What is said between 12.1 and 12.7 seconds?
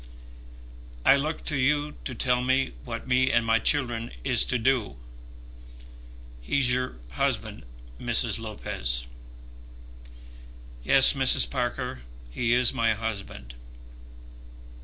he